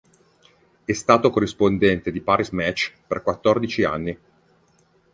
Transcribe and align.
È 0.83 0.93
stato 0.93 1.29
corrispondente 1.29 2.11
di 2.11 2.21
"Paris 2.21 2.49
Match" 2.49 2.91
per 3.05 3.21
quattordici 3.21 3.83
anni. 3.83 4.17